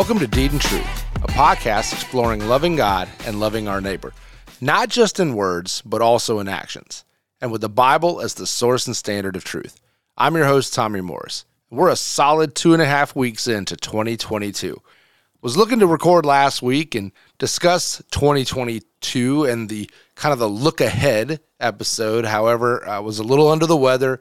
Welcome 0.00 0.20
to 0.20 0.26
Deed 0.26 0.52
and 0.52 0.60
Truth, 0.62 1.04
a 1.16 1.28
podcast 1.28 1.92
exploring 1.92 2.48
loving 2.48 2.74
God 2.74 3.06
and 3.26 3.38
loving 3.38 3.68
our 3.68 3.82
neighbor, 3.82 4.14
not 4.58 4.88
just 4.88 5.20
in 5.20 5.34
words, 5.34 5.82
but 5.84 6.00
also 6.00 6.38
in 6.38 6.48
actions, 6.48 7.04
and 7.38 7.52
with 7.52 7.60
the 7.60 7.68
Bible 7.68 8.22
as 8.22 8.32
the 8.32 8.46
source 8.46 8.86
and 8.86 8.96
standard 8.96 9.36
of 9.36 9.44
truth. 9.44 9.78
I'm 10.16 10.36
your 10.36 10.46
host, 10.46 10.72
Tommy 10.72 11.02
Morris. 11.02 11.44
We're 11.68 11.90
a 11.90 11.96
solid 11.96 12.54
two 12.54 12.72
and 12.72 12.80
a 12.80 12.86
half 12.86 13.14
weeks 13.14 13.46
into 13.46 13.76
2022. 13.76 14.80
Was 15.42 15.58
looking 15.58 15.80
to 15.80 15.86
record 15.86 16.24
last 16.24 16.62
week 16.62 16.94
and 16.94 17.12
discuss 17.36 18.02
2022 18.10 19.44
and 19.44 19.68
the 19.68 19.90
kind 20.14 20.32
of 20.32 20.38
the 20.38 20.48
look 20.48 20.80
ahead 20.80 21.40
episode. 21.60 22.24
However, 22.24 22.88
I 22.88 23.00
was 23.00 23.18
a 23.18 23.22
little 23.22 23.50
under 23.50 23.66
the 23.66 23.76
weather 23.76 24.18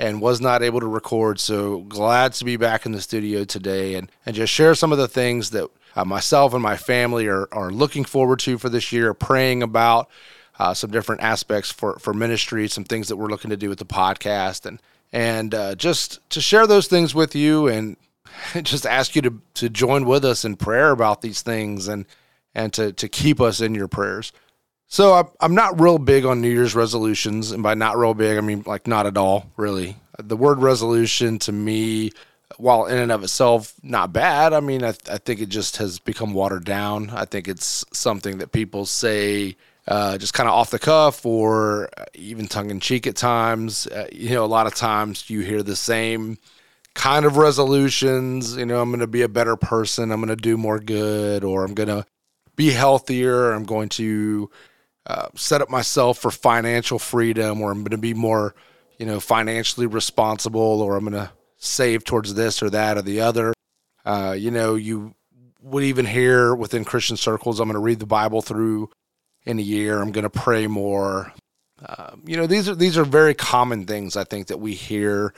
and 0.00 0.22
was 0.22 0.40
not 0.40 0.62
able 0.62 0.80
to 0.80 0.86
record. 0.86 1.38
So 1.38 1.82
glad 1.82 2.32
to 2.32 2.44
be 2.46 2.56
back 2.56 2.86
in 2.86 2.92
the 2.92 3.02
studio 3.02 3.44
today 3.44 3.94
and, 3.94 4.10
and 4.24 4.34
just 4.34 4.50
share 4.50 4.74
some 4.74 4.92
of 4.92 4.98
the 4.98 5.06
things 5.06 5.50
that 5.50 5.68
uh, 5.94 6.06
myself 6.06 6.54
and 6.54 6.62
my 6.62 6.78
family 6.78 7.26
are, 7.28 7.46
are 7.52 7.70
looking 7.70 8.04
forward 8.04 8.38
to 8.40 8.56
for 8.56 8.70
this 8.70 8.92
year, 8.92 9.12
praying 9.12 9.62
about 9.62 10.08
uh, 10.58 10.72
some 10.72 10.90
different 10.90 11.20
aspects 11.20 11.70
for, 11.70 11.98
for 11.98 12.14
ministry, 12.14 12.66
some 12.66 12.84
things 12.84 13.08
that 13.08 13.16
we're 13.16 13.28
looking 13.28 13.50
to 13.50 13.58
do 13.58 13.68
with 13.68 13.78
the 13.78 13.84
podcast, 13.84 14.64
and 14.64 14.80
and 15.12 15.54
uh, 15.54 15.74
just 15.74 16.20
to 16.30 16.40
share 16.40 16.66
those 16.66 16.86
things 16.86 17.14
with 17.14 17.34
you 17.34 17.66
and 17.66 17.96
just 18.62 18.86
ask 18.86 19.16
you 19.16 19.22
to, 19.22 19.42
to 19.54 19.68
join 19.68 20.04
with 20.04 20.24
us 20.24 20.44
in 20.44 20.56
prayer 20.56 20.92
about 20.92 21.20
these 21.20 21.42
things 21.42 21.88
and 21.88 22.06
and 22.54 22.72
to, 22.72 22.92
to 22.92 23.08
keep 23.08 23.40
us 23.40 23.60
in 23.60 23.74
your 23.74 23.88
prayers. 23.88 24.32
So 24.92 25.32
I'm 25.38 25.54
not 25.54 25.80
real 25.80 25.98
big 25.98 26.24
on 26.24 26.40
New 26.40 26.50
Year's 26.50 26.74
resolutions, 26.74 27.52
and 27.52 27.62
by 27.62 27.74
not 27.74 27.96
real 27.96 28.12
big, 28.12 28.36
I 28.36 28.40
mean 28.40 28.64
like 28.66 28.88
not 28.88 29.06
at 29.06 29.16
all, 29.16 29.46
really. 29.56 29.96
The 30.18 30.36
word 30.36 30.58
resolution 30.58 31.38
to 31.40 31.52
me, 31.52 32.10
while 32.56 32.86
in 32.86 32.98
and 32.98 33.12
of 33.12 33.22
itself 33.22 33.72
not 33.84 34.12
bad, 34.12 34.52
I 34.52 34.58
mean 34.58 34.82
I, 34.82 34.88
I 35.08 35.18
think 35.18 35.40
it 35.40 35.48
just 35.48 35.76
has 35.76 36.00
become 36.00 36.34
watered 36.34 36.64
down. 36.64 37.10
I 37.10 37.24
think 37.24 37.46
it's 37.46 37.84
something 37.92 38.38
that 38.38 38.50
people 38.50 38.84
say 38.84 39.56
uh, 39.86 40.18
just 40.18 40.34
kind 40.34 40.48
of 40.48 40.56
off 40.56 40.72
the 40.72 40.80
cuff 40.80 41.24
or 41.24 41.88
even 42.14 42.48
tongue 42.48 42.70
in 42.70 42.80
cheek 42.80 43.06
at 43.06 43.14
times. 43.14 43.86
Uh, 43.86 44.08
you 44.10 44.30
know, 44.30 44.44
a 44.44 44.46
lot 44.46 44.66
of 44.66 44.74
times 44.74 45.30
you 45.30 45.42
hear 45.42 45.62
the 45.62 45.76
same 45.76 46.36
kind 46.94 47.24
of 47.24 47.36
resolutions. 47.36 48.56
You 48.56 48.66
know, 48.66 48.82
I'm 48.82 48.90
going 48.90 48.98
to 48.98 49.06
be 49.06 49.22
a 49.22 49.28
better 49.28 49.54
person. 49.54 50.10
I'm 50.10 50.18
going 50.18 50.30
to 50.30 50.36
do 50.36 50.56
more 50.56 50.80
good, 50.80 51.44
or 51.44 51.64
I'm 51.64 51.74
going 51.74 51.90
to 51.90 52.04
be 52.56 52.72
healthier. 52.72 53.52
I'm 53.52 53.64
going 53.64 53.88
to 53.90 54.50
uh, 55.06 55.28
set 55.34 55.62
up 55.62 55.70
myself 55.70 56.18
for 56.18 56.30
financial 56.30 56.98
freedom, 56.98 57.60
or 57.60 57.70
I'm 57.70 57.78
going 57.78 57.90
to 57.90 57.98
be 57.98 58.14
more, 58.14 58.54
you 58.98 59.06
know, 59.06 59.20
financially 59.20 59.86
responsible, 59.86 60.82
or 60.82 60.96
I'm 60.96 61.04
going 61.04 61.24
to 61.24 61.32
save 61.56 62.04
towards 62.04 62.34
this 62.34 62.62
or 62.62 62.70
that 62.70 62.96
or 62.96 63.02
the 63.02 63.20
other. 63.20 63.52
Uh, 64.04 64.34
you 64.36 64.50
know, 64.50 64.74
you 64.74 65.14
would 65.62 65.84
even 65.84 66.06
hear 66.06 66.54
within 66.54 66.84
Christian 66.84 67.16
circles, 67.16 67.60
I'm 67.60 67.68
going 67.68 67.74
to 67.74 67.80
read 67.80 67.98
the 67.98 68.06
Bible 68.06 68.42
through 68.42 68.90
in 69.44 69.58
a 69.58 69.62
year. 69.62 70.00
I'm 70.00 70.12
going 70.12 70.24
to 70.24 70.30
pray 70.30 70.66
more. 70.66 71.32
Uh, 71.84 72.16
you 72.24 72.36
know, 72.36 72.46
these 72.46 72.68
are 72.68 72.74
these 72.74 72.98
are 72.98 73.04
very 73.04 73.34
common 73.34 73.86
things 73.86 74.16
I 74.16 74.24
think 74.24 74.48
that 74.48 74.60
we 74.60 74.74
hear 74.74 75.34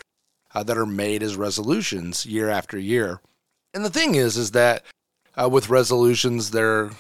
uh, 0.54 0.62
that 0.64 0.78
are 0.78 0.86
made 0.86 1.22
as 1.22 1.36
resolutions 1.36 2.26
year 2.26 2.48
after 2.48 2.78
year. 2.78 3.20
And 3.74 3.84
the 3.84 3.90
thing 3.90 4.16
is, 4.16 4.36
is 4.36 4.50
that 4.52 4.84
uh, 5.40 5.48
with 5.48 5.70
resolutions, 5.70 6.50
there 6.50 6.90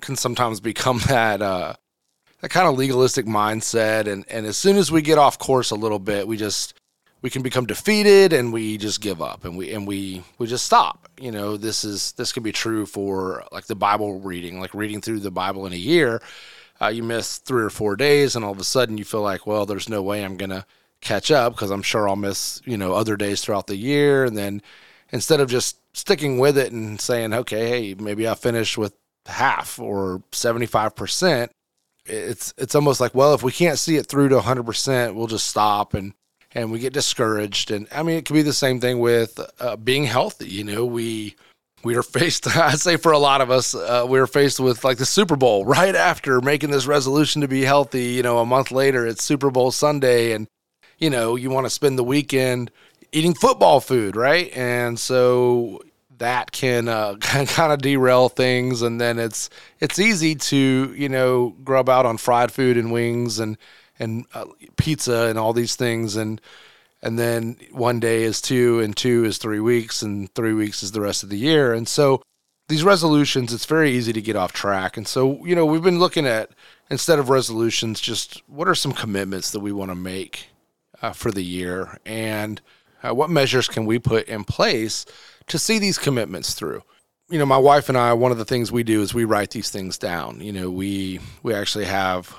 can 0.00 0.16
sometimes 0.16 0.60
become 0.60 0.98
that 1.08 1.42
uh, 1.42 1.74
that 2.42 2.50
kind 2.50 2.68
of 2.68 2.76
legalistic 2.76 3.24
mindset. 3.24 4.06
And 4.06 4.24
and 4.28 4.44
as 4.46 4.56
soon 4.56 4.76
as 4.76 4.92
we 4.92 5.00
get 5.00 5.16
off 5.16 5.38
course 5.38 5.70
a 5.70 5.76
little 5.76 5.98
bit 5.98 6.28
we 6.28 6.36
just 6.36 6.74
we 7.22 7.30
can 7.30 7.42
become 7.42 7.66
defeated 7.66 8.32
and 8.32 8.52
we 8.52 8.76
just 8.76 9.00
give 9.00 9.22
up 9.22 9.44
and 9.44 9.56
we 9.56 9.72
and 9.72 9.86
we 9.86 10.22
we 10.38 10.46
just 10.46 10.66
stop. 10.66 11.08
You 11.18 11.30
know 11.30 11.56
this 11.56 11.84
is 11.84 12.12
this 12.12 12.32
can 12.32 12.42
be 12.42 12.52
true 12.52 12.84
for 12.84 13.44
like 13.50 13.66
the 13.66 13.76
bible 13.76 14.20
reading 14.20 14.60
like 14.60 14.74
reading 14.74 15.00
through 15.00 15.20
the 15.20 15.30
bible 15.30 15.66
in 15.66 15.72
a 15.72 15.76
year. 15.76 16.20
Uh, 16.80 16.88
you 16.88 17.02
miss 17.02 17.38
three 17.38 17.62
or 17.62 17.70
four 17.70 17.94
days 17.94 18.34
and 18.34 18.44
all 18.44 18.50
of 18.50 18.58
a 18.58 18.64
sudden 18.64 18.98
you 18.98 19.04
feel 19.04 19.22
like 19.22 19.46
well 19.46 19.64
there's 19.64 19.88
no 19.88 20.02
way 20.02 20.24
i'm 20.24 20.36
gonna 20.36 20.66
catch 21.00 21.30
up 21.30 21.52
because 21.52 21.70
i'm 21.70 21.82
sure 21.82 22.08
i'll 22.08 22.16
miss 22.16 22.60
you 22.64 22.76
know 22.76 22.92
other 22.92 23.16
days 23.16 23.40
throughout 23.40 23.68
the 23.68 23.76
year. 23.76 24.24
And 24.24 24.36
then 24.36 24.62
instead 25.10 25.40
of 25.40 25.48
just 25.48 25.78
sticking 25.94 26.38
with 26.38 26.58
it 26.58 26.72
and 26.72 27.00
saying 27.00 27.32
okay 27.32 27.68
hey 27.68 27.94
maybe 27.94 28.26
i'll 28.26 28.34
finish 28.34 28.76
with 28.76 28.94
half 29.26 29.78
or 29.78 30.20
75% 30.32 31.50
it's 32.06 32.52
it's 32.58 32.74
almost 32.74 33.00
like 33.00 33.14
well 33.14 33.34
if 33.34 33.42
we 33.42 33.52
can't 33.52 33.78
see 33.78 33.96
it 33.96 34.06
through 34.06 34.28
to 34.28 34.38
100% 34.38 35.14
we'll 35.14 35.26
just 35.26 35.46
stop 35.46 35.94
and 35.94 36.14
and 36.54 36.70
we 36.70 36.78
get 36.78 36.92
discouraged. 36.92 37.70
And 37.70 37.86
i 37.92 38.02
mean 38.02 38.16
it 38.16 38.24
could 38.24 38.34
be 38.34 38.42
the 38.42 38.52
same 38.52 38.80
thing 38.80 38.98
with 38.98 39.38
uh, 39.60 39.76
being 39.76 40.04
healthy 40.04 40.48
you 40.48 40.64
know 40.64 40.84
we 40.84 41.36
we 41.84 41.96
are 41.96 42.02
faced 42.18 42.56
i'd 42.56 42.80
say 42.80 42.96
for 42.96 43.12
a 43.12 43.18
lot 43.18 43.40
of 43.40 43.50
us 43.50 43.74
uh, 43.74 44.04
we 44.08 44.18
are 44.18 44.26
faced 44.26 44.60
with 44.60 44.84
like 44.84 44.98
the 44.98 45.06
super 45.06 45.36
bowl 45.36 45.64
right 45.78 45.94
after 45.94 46.40
making 46.40 46.70
this 46.70 46.86
resolution 46.86 47.40
to 47.42 47.48
be 47.48 47.62
healthy 47.62 48.06
you 48.06 48.22
know 48.22 48.38
a 48.38 48.46
month 48.46 48.70
later 48.70 49.06
it's 49.06 49.22
super 49.22 49.50
bowl 49.50 49.70
sunday 49.70 50.32
and 50.32 50.48
you 50.98 51.10
know 51.10 51.36
you 51.36 51.50
want 51.50 51.66
to 51.66 51.70
spend 51.70 51.98
the 51.98 52.04
weekend 52.04 52.70
eating 53.12 53.34
football 53.34 53.80
food 53.80 54.16
right? 54.16 54.54
And 54.56 54.98
so 54.98 55.82
that 56.22 56.52
can 56.52 56.86
uh, 56.86 57.16
kind 57.20 57.72
of 57.72 57.82
derail 57.82 58.28
things, 58.28 58.80
and 58.80 59.00
then 59.00 59.18
it's 59.18 59.50
it's 59.80 59.98
easy 59.98 60.36
to 60.36 60.94
you 60.96 61.08
know 61.08 61.50
grub 61.64 61.88
out 61.88 62.06
on 62.06 62.16
fried 62.16 62.52
food 62.52 62.76
and 62.76 62.92
wings 62.92 63.40
and 63.40 63.58
and 63.98 64.24
uh, 64.32 64.44
pizza 64.76 65.26
and 65.28 65.38
all 65.38 65.52
these 65.52 65.74
things, 65.74 66.14
and 66.16 66.40
and 67.02 67.18
then 67.18 67.56
one 67.72 67.98
day 67.98 68.22
is 68.22 68.40
two, 68.40 68.78
and 68.80 68.96
two 68.96 69.24
is 69.24 69.38
three 69.38 69.58
weeks, 69.58 70.00
and 70.00 70.32
three 70.34 70.54
weeks 70.54 70.84
is 70.84 70.92
the 70.92 71.00
rest 71.00 71.24
of 71.24 71.28
the 71.28 71.38
year, 71.38 71.74
and 71.74 71.88
so 71.88 72.22
these 72.68 72.84
resolutions, 72.84 73.52
it's 73.52 73.66
very 73.66 73.90
easy 73.90 74.12
to 74.12 74.22
get 74.22 74.36
off 74.36 74.52
track, 74.52 74.96
and 74.96 75.08
so 75.08 75.44
you 75.44 75.56
know 75.56 75.66
we've 75.66 75.82
been 75.82 75.98
looking 75.98 76.26
at 76.26 76.50
instead 76.88 77.18
of 77.18 77.30
resolutions, 77.30 78.00
just 78.00 78.48
what 78.48 78.68
are 78.68 78.76
some 78.76 78.92
commitments 78.92 79.50
that 79.50 79.60
we 79.60 79.72
want 79.72 79.90
to 79.90 79.96
make 79.96 80.50
uh, 81.02 81.12
for 81.12 81.32
the 81.32 81.42
year, 81.42 81.98
and 82.06 82.60
uh, 83.02 83.14
what 83.14 83.30
measures 83.30 83.68
can 83.68 83.86
we 83.86 83.98
put 83.98 84.28
in 84.28 84.44
place 84.44 85.04
to 85.48 85.58
see 85.58 85.78
these 85.78 85.98
commitments 85.98 86.54
through. 86.54 86.82
You 87.28 87.38
know, 87.38 87.46
my 87.46 87.58
wife 87.58 87.88
and 87.88 87.96
I, 87.96 88.12
one 88.12 88.32
of 88.32 88.38
the 88.38 88.44
things 88.44 88.70
we 88.70 88.82
do 88.82 89.00
is 89.00 89.14
we 89.14 89.24
write 89.24 89.50
these 89.50 89.70
things 89.70 89.96
down. 89.98 90.40
You 90.40 90.52
know, 90.52 90.70
we 90.70 91.20
we 91.42 91.54
actually 91.54 91.86
have 91.86 92.34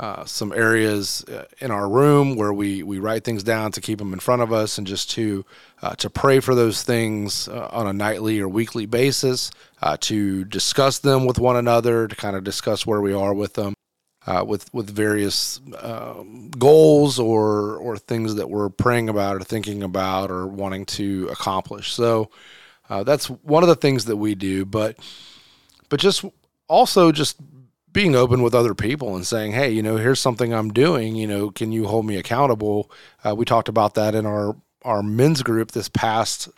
uh, 0.00 0.24
some 0.24 0.52
areas 0.52 1.24
uh, 1.24 1.44
in 1.58 1.72
our 1.72 1.88
room 1.88 2.36
where 2.36 2.52
we, 2.52 2.84
we 2.84 3.00
write 3.00 3.24
things 3.24 3.42
down 3.42 3.72
to 3.72 3.80
keep 3.80 3.98
them 3.98 4.12
in 4.12 4.20
front 4.20 4.42
of 4.42 4.52
us 4.52 4.78
and 4.78 4.86
just 4.86 5.10
to 5.10 5.44
uh, 5.82 5.94
to 5.96 6.08
pray 6.08 6.38
for 6.38 6.54
those 6.54 6.84
things 6.84 7.48
uh, 7.48 7.68
on 7.72 7.88
a 7.88 7.92
nightly 7.92 8.40
or 8.40 8.48
weekly 8.48 8.86
basis, 8.86 9.50
uh, 9.82 9.96
to 10.00 10.44
discuss 10.44 11.00
them 11.00 11.26
with 11.26 11.38
one 11.38 11.56
another, 11.56 12.06
to 12.06 12.14
kind 12.14 12.36
of 12.36 12.44
discuss 12.44 12.86
where 12.86 13.00
we 13.00 13.12
are 13.12 13.34
with 13.34 13.54
them, 13.54 13.74
uh, 14.28 14.44
with 14.44 14.72
with 14.74 14.90
various 14.90 15.58
um, 15.80 16.50
goals 16.50 17.18
or 17.18 17.76
or 17.76 17.96
things 17.96 18.34
that 18.34 18.50
we're 18.50 18.68
praying 18.68 19.08
about 19.08 19.36
or 19.36 19.40
thinking 19.40 19.82
about 19.82 20.30
or 20.30 20.46
wanting 20.46 20.84
to 20.84 21.28
accomplish. 21.32 21.94
So 21.94 22.30
uh, 22.90 23.04
that's 23.04 23.30
one 23.30 23.62
of 23.62 23.70
the 23.70 23.74
things 23.74 24.04
that 24.04 24.16
we 24.16 24.34
do. 24.34 24.66
But 24.66 24.98
but 25.88 25.98
just 25.98 26.26
also 26.68 27.10
just 27.10 27.38
being 27.90 28.14
open 28.14 28.42
with 28.42 28.54
other 28.54 28.74
people 28.74 29.16
and 29.16 29.26
saying, 29.26 29.52
hey, 29.52 29.70
you 29.70 29.82
know, 29.82 29.96
here's 29.96 30.20
something 30.20 30.52
I'm 30.52 30.74
doing. 30.74 31.16
You 31.16 31.26
know, 31.26 31.50
can 31.50 31.72
you 31.72 31.86
hold 31.86 32.04
me 32.04 32.18
accountable? 32.18 32.90
Uh, 33.24 33.34
we 33.34 33.46
talked 33.46 33.70
about 33.70 33.94
that 33.94 34.14
in 34.14 34.26
our 34.26 34.54
our 34.82 35.02
men's 35.02 35.42
group 35.42 35.70
this 35.70 35.88
past 35.88 36.50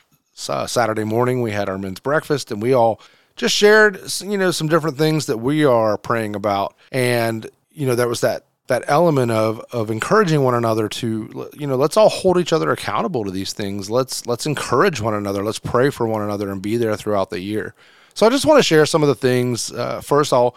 uh, 0.48 0.66
Saturday 0.66 1.04
morning. 1.04 1.40
We 1.40 1.52
had 1.52 1.68
our 1.68 1.78
men's 1.78 2.00
breakfast 2.00 2.50
and 2.50 2.60
we 2.60 2.72
all 2.72 3.00
just 3.36 3.54
shared 3.54 4.00
you 4.22 4.36
know 4.36 4.50
some 4.50 4.68
different 4.68 4.98
things 4.98 5.26
that 5.26 5.38
we 5.38 5.64
are 5.64 5.96
praying 5.96 6.34
about 6.34 6.74
and 6.90 7.48
you 7.70 7.86
know, 7.86 7.94
there 7.94 8.08
was 8.08 8.20
that 8.20 8.46
that 8.70 8.84
element 8.86 9.32
of 9.32 9.58
of 9.72 9.90
encouraging 9.90 10.44
one 10.44 10.54
another 10.54 10.88
to 10.88 11.50
you 11.54 11.66
know 11.66 11.74
let's 11.74 11.96
all 11.96 12.08
hold 12.08 12.38
each 12.38 12.52
other 12.52 12.70
accountable 12.70 13.24
to 13.24 13.30
these 13.30 13.52
things. 13.52 13.90
Let's 13.90 14.26
let's 14.26 14.46
encourage 14.46 15.00
one 15.00 15.12
another. 15.12 15.42
Let's 15.42 15.58
pray 15.58 15.90
for 15.90 16.06
one 16.06 16.22
another 16.22 16.50
and 16.50 16.62
be 16.62 16.76
there 16.76 16.96
throughout 16.96 17.30
the 17.30 17.40
year. 17.40 17.74
So 18.14 18.26
i 18.26 18.30
just 18.30 18.46
want 18.46 18.58
to 18.58 18.62
share 18.62 18.86
some 18.86 19.02
of 19.02 19.08
the 19.08 19.14
things 19.14 19.72
uh, 19.72 20.00
first 20.00 20.32
i'll 20.32 20.56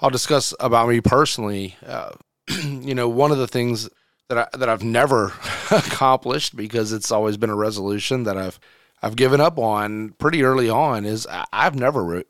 i'll 0.00 0.10
discuss 0.10 0.54
about 0.60 0.88
me 0.88 1.00
personally. 1.00 1.76
Uh, 1.84 2.12
you 2.62 2.94
know 2.94 3.08
one 3.08 3.32
of 3.32 3.38
the 3.38 3.48
things 3.48 3.88
that 4.28 4.38
I, 4.38 4.58
that 4.58 4.68
i've 4.68 4.84
never 4.84 5.32
accomplished 5.70 6.56
because 6.56 6.92
it's 6.92 7.10
always 7.10 7.36
been 7.36 7.50
a 7.50 7.56
resolution 7.56 8.24
that 8.24 8.36
i've 8.36 8.60
i've 9.02 9.16
given 9.16 9.40
up 9.40 9.58
on 9.58 10.10
pretty 10.18 10.42
early 10.42 10.68
on 10.68 11.04
is 11.04 11.26
i've 11.52 11.74
never 11.74 12.04
re- 12.04 12.24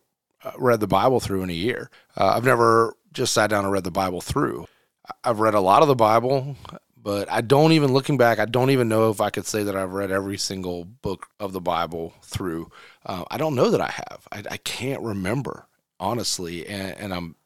uh, 0.45 0.53
read 0.59 0.81
the 0.81 0.87
bible 0.87 1.21
through 1.21 1.43
in 1.43 1.51
a 1.51 1.55
year. 1.55 1.91
Uh, 2.17 2.35
i've 2.37 2.45
never 2.45 2.95
just 3.17 3.33
sat 3.33 3.51
down 3.51 3.65
and 3.65 3.73
read 3.73 3.85
the 3.85 3.91
Bible 3.91 4.21
through. 4.21 4.67
I've 5.25 5.41
read 5.41 5.55
a 5.55 5.61
lot 5.61 5.83
of 5.83 5.89
the 5.89 5.95
Bible, 5.95 6.57
but 6.97 7.31
I 7.31 7.41
don't 7.41 7.73
even 7.73 7.93
looking 7.93 8.19
back, 8.19 8.39
I 8.39 8.45
don't 8.45 8.71
even 8.71 8.89
know 8.89 9.11
if 9.11 9.21
I 9.21 9.31
could 9.31 9.47
say 9.47 9.63
that 9.65 9.77
I've 9.77 9.93
read 9.93 10.11
every 10.11 10.39
single 10.39 10.85
book 10.85 11.27
of 11.41 11.53
the 11.53 11.61
Bible 11.61 12.15
through. 12.23 12.71
Uh, 13.05 13.25
I 13.31 13.39
don't 13.39 13.55
know 13.55 13.71
that 13.71 13.81
I 13.81 13.91
have. 13.91 14.29
I, 14.31 14.43
I 14.53 14.57
can't 14.59 15.03
remember 15.03 15.67
honestly, 15.99 16.67
and, 16.67 16.99
and 16.99 17.15
I'm 17.15 17.37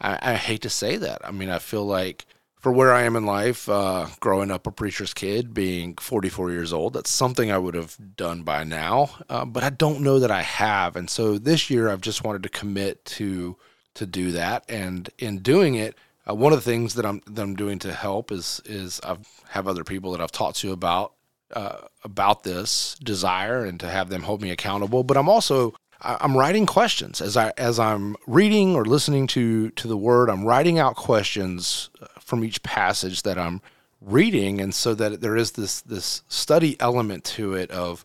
I, 0.00 0.18
I, 0.20 0.34
hate 0.34 0.62
to 0.62 0.70
say 0.70 0.96
that. 0.96 1.22
I 1.24 1.30
mean, 1.30 1.48
I 1.48 1.58
feel 1.58 1.86
like 1.86 2.26
for 2.56 2.72
where 2.72 2.92
I 2.92 3.02
am 3.02 3.16
in 3.16 3.24
life, 3.24 3.68
uh, 3.68 4.06
growing 4.20 4.50
up 4.50 4.66
a 4.66 4.72
preacher's 4.72 5.14
kid, 5.14 5.54
being 5.54 5.94
44 5.96 6.50
years 6.50 6.72
old, 6.72 6.94
that's 6.94 7.10
something 7.10 7.50
I 7.50 7.58
would 7.58 7.74
have 7.74 7.96
done 8.16 8.42
by 8.42 8.64
now, 8.64 9.10
uh, 9.28 9.44
but 9.44 9.62
I 9.62 9.70
don't 9.70 10.00
know 10.00 10.18
that 10.18 10.30
I 10.30 10.42
have. 10.42 10.96
And 10.96 11.08
so 11.08 11.38
this 11.38 11.70
year, 11.70 11.88
I've 11.88 12.00
just 12.00 12.24
wanted 12.24 12.42
to 12.42 12.48
commit 12.48 13.04
to 13.04 13.56
to 13.94 14.06
do 14.06 14.32
that. 14.32 14.64
And 14.68 15.08
in 15.18 15.38
doing 15.38 15.74
it, 15.74 15.96
uh, 16.28 16.34
one 16.34 16.52
of 16.52 16.58
the 16.58 16.70
things 16.70 16.94
that 16.94 17.04
I'm 17.06 17.22
that 17.26 17.42
I'm 17.42 17.54
doing 17.54 17.78
to 17.80 17.92
help 17.92 18.32
is 18.32 18.60
is 18.64 19.00
I 19.04 19.16
have 19.48 19.68
other 19.68 19.84
people 19.84 20.12
that 20.12 20.20
I've 20.20 20.32
talked 20.32 20.58
to 20.58 20.72
about 20.72 21.12
uh, 21.52 21.78
about 22.02 22.42
this 22.42 22.96
desire 23.02 23.64
and 23.64 23.78
to 23.80 23.88
have 23.88 24.08
them 24.08 24.22
hold 24.22 24.42
me 24.42 24.50
accountable. 24.50 25.04
But 25.04 25.16
I'm 25.16 25.28
also 25.28 25.74
I'm 26.00 26.36
writing 26.36 26.66
questions 26.66 27.20
as 27.20 27.36
I 27.36 27.52
as 27.56 27.78
I'm 27.78 28.16
reading 28.26 28.74
or 28.74 28.84
listening 28.84 29.26
to 29.28 29.70
to 29.70 29.88
the 29.88 29.96
word. 29.96 30.28
I'm 30.28 30.44
writing 30.44 30.78
out 30.78 30.96
questions 30.96 31.90
uh, 32.00 32.06
from 32.20 32.44
each 32.44 32.62
passage 32.62 33.22
that 33.22 33.38
I'm 33.38 33.60
reading, 34.00 34.60
and 34.60 34.74
so 34.74 34.94
that 34.94 35.20
there 35.20 35.36
is 35.36 35.52
this 35.52 35.80
this 35.82 36.22
study 36.28 36.78
element 36.80 37.24
to 37.24 37.54
it 37.54 37.70
of 37.70 38.04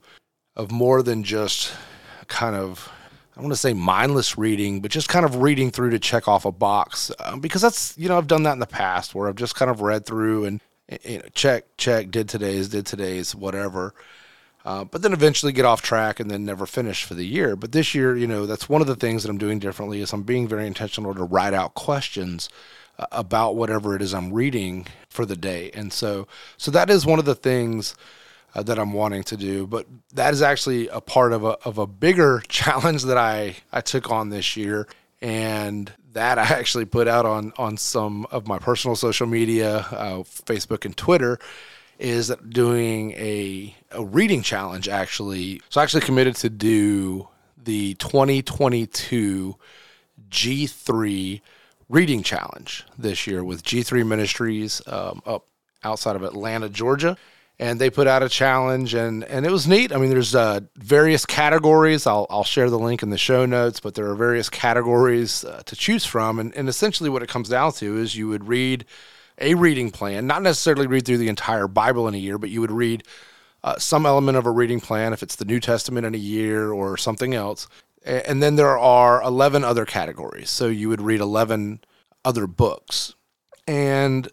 of 0.56 0.72
more 0.72 1.02
than 1.02 1.24
just 1.24 1.74
kind 2.28 2.56
of 2.56 2.92
I 3.40 3.42
want 3.42 3.54
to 3.54 3.58
say 3.58 3.74
mindless 3.74 4.38
reading, 4.38 4.82
but 4.82 4.92
just 4.92 5.08
kind 5.08 5.26
of 5.26 5.38
reading 5.38 5.72
through 5.72 5.92
to 5.92 6.00
check 6.00 6.28
off 6.28 6.44
a 6.44 6.52
box 6.52 7.10
um, 7.20 7.40
because 7.40 7.62
that's 7.62 7.98
you 7.98 8.10
know 8.10 8.18
I've 8.18 8.28
done 8.28 8.44
that 8.44 8.54
in 8.54 8.60
the 8.60 8.68
past 8.68 9.16
where 9.16 9.30
I've 9.30 9.36
just 9.36 9.56
kind 9.56 9.72
of 9.72 9.80
read 9.80 10.06
through 10.06 10.44
and 10.44 10.62
you 11.06 11.20
know, 11.20 11.26
check 11.34 11.64
check 11.78 12.12
did 12.12 12.28
today's 12.28 12.68
did 12.68 12.86
today's 12.86 13.34
whatever 13.34 13.94
uh, 14.66 14.84
but 14.84 15.02
then 15.02 15.14
eventually 15.14 15.54
get 15.54 15.66
off 15.66 15.82
track 15.82 16.20
and 16.20 16.30
then 16.30 16.46
never 16.46 16.66
finish 16.66 17.04
for 17.04 17.14
the 17.14 17.26
year. 17.26 17.56
But 17.56 17.72
this 17.72 17.96
year, 17.96 18.16
you 18.16 18.28
know, 18.28 18.46
that's 18.46 18.68
one 18.68 18.82
of 18.82 18.88
the 18.88 18.96
things 18.96 19.24
that 19.24 19.30
I'm 19.30 19.38
doing 19.38 19.60
differently 19.60 20.02
is 20.02 20.12
I'm 20.12 20.24
being 20.24 20.48
very 20.48 20.68
intentional 20.68 21.16
to 21.16 21.24
write 21.24 21.54
out 21.54 21.76
questions 21.76 22.50
uh, 22.98 23.06
about 23.12 23.56
whatever 23.56 23.96
it 23.96 24.02
is 24.02 24.14
I'm 24.14 24.34
reading 24.34 24.86
for 25.10 25.26
the 25.26 25.38
day. 25.38 25.72
And 25.74 25.94
so, 25.94 26.28
so 26.58 26.72
that 26.72 26.90
is 26.90 27.06
one 27.06 27.20
of 27.20 27.26
the 27.26 27.36
things 27.36 27.96
uh, 28.56 28.64
that 28.64 28.80
I'm 28.80 28.94
wanting 28.94 29.24
to 29.24 29.38
do. 29.38 29.68
But 29.68 29.86
that 30.14 30.34
is 30.34 30.42
actually 30.42 30.88
a 30.90 31.02
part 31.02 31.34
of 31.34 31.44
a 31.44 31.58
of 31.66 31.78
a 31.78 31.88
bigger 31.88 32.42
challenge 32.48 33.04
that 33.04 33.18
I 33.18 33.56
I 33.72 33.82
took 33.82 34.12
on 34.12 34.30
this 34.30 34.58
year, 34.58 34.88
and 35.22 35.92
that 36.14 36.38
I 36.38 36.44
actually 36.44 36.86
put 36.86 37.08
out 37.08 37.26
on 37.26 37.54
on 37.58 37.78
some 37.78 38.26
of 38.32 38.48
my 38.48 38.60
personal 38.60 38.96
social 38.96 39.28
media, 39.28 39.78
uh, 39.92 40.24
Facebook 40.24 40.86
and 40.86 40.96
Twitter 40.96 41.40
is 42.00 42.34
doing 42.48 43.12
a, 43.12 43.76
a 43.92 44.04
reading 44.04 44.42
challenge 44.42 44.88
actually. 44.88 45.62
So 45.70 45.82
I 45.82 45.84
actually 45.84 46.02
committed 46.02 46.36
to 46.38 46.50
do 46.50 47.28
the 47.62 47.94
2022 47.96 49.56
G3 50.30 51.42
reading 51.90 52.24
challenge 52.24 52.86
this 52.98 53.28
year 53.28 53.44
with 53.44 53.64
G3 53.64 54.08
Ministries 54.08 54.82
um, 54.88 55.22
up 55.26 55.46
outside 55.84 56.16
of 56.16 56.24
Atlanta, 56.24 56.70
Georgia. 56.70 57.18
And 57.62 57.78
they 57.78 57.90
put 57.90 58.08
out 58.08 58.24
a 58.24 58.30
challenge, 58.30 58.94
and, 58.94 59.26
and 59.26 59.46
it 59.46 59.52
was 59.52 59.68
neat. 59.68 59.92
I 59.92 59.98
mean, 59.98 60.10
there's 60.10 60.34
uh, 60.34 60.62
various 60.78 61.26
categories. 61.26 62.08
I'll, 62.08 62.26
I'll 62.30 62.46
share 62.46 62.70
the 62.70 62.80
link 62.80 63.04
in 63.04 63.10
the 63.10 63.18
show 63.18 63.46
notes, 63.46 63.82
but 63.82 63.96
there 63.96 64.10
are 64.10 64.16
various 64.16 64.50
categories 64.50 65.44
uh, 65.44 65.62
to 65.66 65.76
choose 65.76 66.06
from. 66.06 66.40
And, 66.40 66.56
and 66.56 66.70
essentially, 66.70 67.10
what 67.10 67.22
it 67.22 67.28
comes 67.28 67.50
down 67.50 67.74
to 67.74 67.98
is 67.98 68.16
you 68.16 68.30
would 68.30 68.48
read 68.48 68.86
a 69.40 69.56
reading 69.56 69.92
plan, 69.92 70.26
not 70.26 70.42
necessarily 70.42 70.88
read 70.88 71.06
through 71.06 71.18
the 71.18 71.28
entire 71.28 71.68
Bible 71.68 72.08
in 72.08 72.14
a 72.14 72.18
year, 72.18 72.38
but 72.38 72.50
you 72.50 72.62
would 72.62 72.72
read 72.72 73.04
uh, 73.64 73.78
some 73.78 74.06
element 74.06 74.38
of 74.38 74.46
a 74.46 74.52
reading 74.52 74.80
plan 74.80 75.14
if 75.14 75.24
it's 75.24 75.36
the 75.36 75.46
New 75.46 75.60
Testament 75.60 76.06
in 76.06 76.16
a 76.16 76.20
year 76.20 76.72
or 76.72 76.98
something 76.98 77.34
else. 77.34 77.68
And 78.06 78.42
then 78.42 78.56
there 78.56 78.78
are 78.78 79.22
11 79.22 79.64
other 79.64 79.86
categories. 79.86 80.50
So 80.50 80.68
you 80.68 80.88
would 80.90 81.02
read 81.02 81.20
11 81.20 81.82
other 82.24 82.48
books. 82.48 83.16
And 83.68 84.30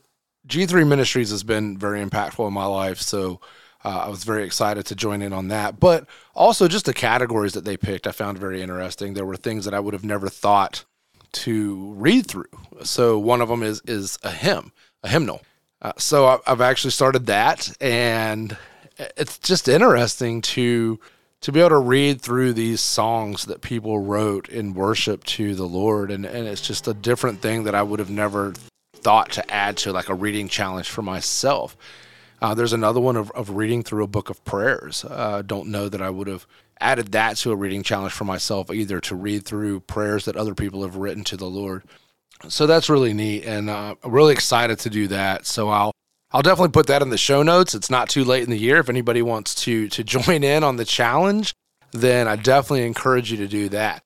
G3 0.47 0.87
Ministries 0.87 1.31
has 1.31 1.43
been 1.43 1.77
very 1.77 2.05
impactful 2.05 2.47
in 2.47 2.53
my 2.53 2.67
life. 2.67 3.01
So 3.01 3.41
uh, 3.85 4.05
I 4.07 4.09
was 4.09 4.25
very 4.25 4.45
excited 4.45 4.87
to 4.87 4.95
join 4.95 5.23
in 5.23 5.33
on 5.33 5.49
that. 5.49 5.79
But 5.79 6.07
also, 6.35 6.69
just 6.69 6.87
the 6.87 6.95
categories 6.95 7.53
that 7.55 7.65
they 7.65 7.77
picked, 7.77 8.07
I 8.07 8.13
found 8.13 8.39
very 8.39 8.63
interesting. 8.63 9.15
There 9.15 9.27
were 9.27 9.37
things 9.37 9.65
that 9.65 9.75
I 9.75 9.81
would 9.81 9.95
have 9.95 10.05
never 10.05 10.29
thought 10.29 10.85
to 11.33 11.93
read 11.93 12.27
through. 12.27 12.45
So 12.83 13.19
one 13.19 13.41
of 13.41 13.49
them 13.49 13.63
is 13.63 13.83
is 13.87 14.19
a 14.23 14.31
hymn 14.31 14.73
a 15.03 15.09
hymnal. 15.09 15.43
Uh, 15.83 15.93
so 15.99 16.41
I've 16.47 16.61
actually 16.61 16.91
started 16.91 17.27
that, 17.27 17.71
and 17.81 18.57
it's 19.17 19.39
just 19.39 19.69
interesting 19.69 20.43
to 20.43 20.99
to 21.43 21.53
be 21.53 21.61
able 21.61 21.71
to 21.71 21.79
read 21.79 22.21
through 22.21 22.55
these 22.55 22.81
songs 22.81 23.45
that 23.45 23.61
people 23.61 24.01
wrote 24.01 24.49
in 24.49 24.75
worship 24.75 25.23
to 25.25 25.55
the 25.55 25.67
Lord, 25.67 26.11
and 26.11 26.25
and 26.25 26.47
it's 26.47 26.61
just 26.61 26.89
a 26.89 26.95
different 26.95 27.41
thing 27.41 27.65
that 27.65 27.75
I 27.75 27.83
would 27.83 28.01
have 28.01 28.11
never 28.11 28.55
thought 29.07 29.31
to 29.31 29.51
add 29.51 29.77
to 29.79 29.93
like 29.93 30.09
a 30.09 30.15
reading 30.15 30.49
challenge 30.49 30.91
for 30.91 31.03
myself. 31.03 31.77
Uh, 32.43 32.55
there's 32.55 32.73
another 32.73 33.01
one 33.01 33.17
of, 33.17 33.31
of 33.31 33.51
reading 33.51 33.83
through 33.83 34.05
a 34.05 34.09
book 34.09 34.31
of 34.31 34.45
prayers. 34.45 35.05
Uh, 35.05 35.43
don't 35.47 35.69
know 35.69 35.89
that 35.89 36.03
I 36.03 36.11
would 36.11 36.27
have 36.27 36.47
added 36.81 37.13
that 37.13 37.37
to 37.37 37.53
a 37.53 37.57
reading 37.57 37.83
challenge 37.83 38.13
for 38.13 38.25
myself 38.25 38.71
either 38.71 39.01
to 39.01 39.15
read 39.15 39.45
through 39.45 39.81
prayers 39.81 40.25
that 40.25 40.37
other 40.37 40.55
people 40.55 40.83
have 40.83 40.97
written 40.97 41.25
to 41.25 41.37
the 41.37 41.47
Lord 41.47 41.85
so 42.49 42.67
that's 42.67 42.89
really 42.89 43.15
neat, 43.15 43.45
and 43.45 43.71
uh, 43.71 43.95
I'm 44.03 44.11
really 44.11 44.33
excited 44.33 44.79
to 44.81 44.91
do 44.91 45.09
that. 45.09 45.47
So 45.47 45.69
I'll 45.69 45.93
I'll 46.33 46.43
definitely 46.43 46.73
put 46.73 46.87
that 46.89 47.03
in 47.03 47.11
the 47.11 47.19
show 47.19 47.43
notes. 47.43 47.75
It's 47.75 47.91
not 47.91 48.09
too 48.09 48.25
late 48.25 48.45
in 48.45 48.51
the 48.51 48.59
year 48.59 48.79
if 48.79 48.89
anybody 48.89 49.23
wants 49.23 49.55
to 49.65 49.89
to 49.89 50.05
join 50.05 50.45
in 50.45 50.63
on 50.65 50.77
the 50.77 50.85
challenge. 50.85 51.55
Then 51.93 52.29
I 52.29 52.37
definitely 52.37 52.87
encourage 52.87 53.31
you 53.31 53.39
to 53.39 53.49
do 53.49 53.69
that. 53.71 54.03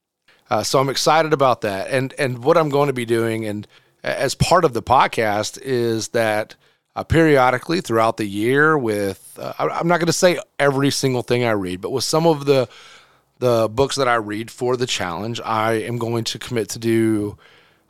Uh, 0.49 0.62
so 0.62 0.79
I'm 0.79 0.88
excited 0.88 1.32
about 1.32 1.62
that, 1.62 1.88
and 1.91 2.14
and 2.19 2.44
what 2.44 2.56
I'm 2.56 2.69
going 2.69 2.87
to 2.87 2.93
be 2.93 3.05
doing, 3.05 3.44
and 3.44 3.67
as 4.02 4.35
part 4.35 4.64
of 4.64 4.73
the 4.73 4.82
podcast, 4.82 5.58
is 5.62 6.08
that 6.08 6.55
uh, 6.97 7.05
periodically 7.05 7.81
throughout 7.81 8.17
the 8.17 8.26
year, 8.26 8.76
with 8.76 9.38
uh, 9.41 9.52
I'm 9.58 9.88
not 9.88 9.99
going 9.99 10.06
to 10.06 10.12
say 10.12 10.38
every 10.58 10.91
single 10.91 11.23
thing 11.23 11.44
I 11.44 11.52
read, 11.52 11.81
but 11.81 11.91
with 11.91 12.05
some 12.05 12.26
of 12.26 12.47
the 12.47 12.69
the 13.38 13.69
books 13.73 13.97
that 13.97 14.08
I 14.08 14.17
read 14.17 14.50
for 14.50 14.76
the 14.76 14.87
challenge, 14.87 15.41
I 15.43 15.73
am 15.73 15.97
going 15.97 16.25
to 16.25 16.38
commit 16.38 16.69
to 16.70 16.79
do 16.79 17.38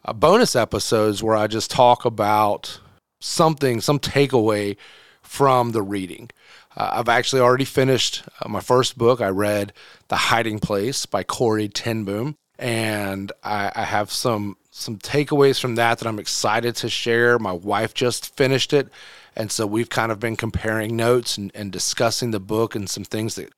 uh, 0.04 0.12
bonus 0.12 0.54
episodes 0.54 1.22
where 1.22 1.36
I 1.36 1.48
just 1.48 1.70
talk 1.70 2.04
about 2.04 2.80
something, 3.20 3.80
some 3.80 3.98
takeaway 3.98 4.76
from 5.22 5.72
the 5.72 5.82
reading. 5.82 6.30
Uh, 6.76 6.90
I've 6.92 7.08
actually 7.08 7.42
already 7.42 7.64
finished 7.64 8.22
uh, 8.40 8.48
my 8.48 8.60
first 8.60 8.96
book. 8.96 9.20
I 9.20 9.28
read 9.28 9.72
The 10.08 10.16
Hiding 10.16 10.60
Place 10.60 11.04
by 11.04 11.24
Corrie 11.24 11.68
ten 11.68 12.04
Boom, 12.04 12.36
and 12.58 13.32
I, 13.42 13.72
I, 13.74 13.84
have 13.84 14.12
some 14.12 14.56
some 14.70 14.98
takeaways 14.98 15.60
from 15.60 15.74
that 15.74 15.98
that 15.98 16.08
I'm 16.08 16.18
excited 16.18 16.76
to 16.76 16.88
share. 16.88 17.38
My 17.38 17.52
wife 17.52 17.94
just 17.94 18.36
finished 18.36 18.72
it, 18.72 18.88
and 19.34 19.50
so 19.50 19.66
we've 19.66 19.90
kind 19.90 20.12
of 20.12 20.20
been 20.20 20.36
comparing 20.36 20.96
notes 20.96 21.36
and, 21.36 21.50
and 21.54 21.72
discussing 21.72 22.30
the 22.30 22.40
book 22.40 22.74
and 22.74 22.88
some 22.88 23.04
things 23.04 23.34
that 23.34 23.52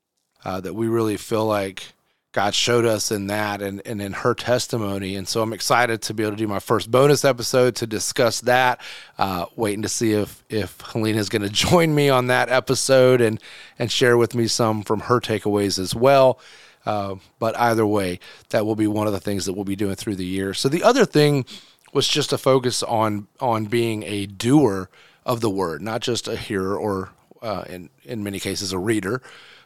uh, 0.45 0.61
that 0.61 0.75
we 0.75 0.89
really 0.89 1.17
feel 1.17 1.47
like 1.47 1.93
God 2.33 2.55
showed 2.55 2.87
us 2.87 3.13
in 3.13 3.27
that 3.27 3.61
and, 3.61 3.83
and 3.85 4.01
in 4.01 4.13
her 4.15 4.35
testimony. 4.35 5.17
And 5.17 5.29
so 5.29 5.43
I'm 5.43 5.53
excited 5.53 6.01
to 6.03 6.15
be 6.15 6.23
able 6.23 6.33
to 6.33 6.39
do 6.39 6.49
my 6.49 6.61
first 6.61 6.91
bonus 6.91 7.27
episode 7.27 7.77
to 7.77 7.87
discuss 7.87 8.41
that. 8.43 8.81
Uh, 9.19 9.47
waiting 9.55 9.83
to 9.83 9.89
see 9.89 10.13
if, 10.13 10.43
if 10.49 10.81
Helena 10.81 11.19
is 11.19 11.29
going 11.29 11.43
to 11.47 11.51
join 11.51 11.95
me 11.95 12.09
on 12.09 12.29
that 12.29 12.49
episode 12.49 13.21
and, 13.21 13.39
and 13.79 13.93
share 13.93 14.17
with 14.17 14.35
me 14.35 14.47
some 14.47 14.83
from 14.83 15.01
her 15.01 15.21
takeaways 15.21 15.79
as 15.79 15.95
well. 15.95 16.41
Uh, 16.85 17.17
but 17.39 17.59
either 17.59 17.87
way, 17.87 18.19
that 18.51 18.67
will 18.67 18.75
be 18.75 18.87
one 18.87 19.07
of 19.07 19.13
the 19.13 19.21
things 19.21 19.47
that 19.47 19.53
we'll 19.53 19.65
be 19.65 19.77
doing 19.77 19.95
through 19.95 20.17
the 20.17 20.25
year. 20.25 20.53
So 20.55 20.69
the 20.69 20.83
other 20.83 21.05
thing 21.05 21.45
was 21.93 22.09
just 22.09 22.31
to 22.31 22.39
focus 22.39 22.83
on 22.83 23.29
on 23.41 23.67
being 23.67 24.03
a 24.05 24.27
doer 24.27 24.89
of 25.25 25.41
the 25.41 25.51
word, 25.51 25.83
not 25.83 26.01
just 26.01 26.27
a 26.27 26.37
hearer 26.37 26.77
or 26.77 27.11
uh, 27.43 27.65
in 27.69 27.91
in 28.05 28.23
many 28.23 28.41
cases 28.41 28.73
a 28.73 28.79
reader, 28.79 29.23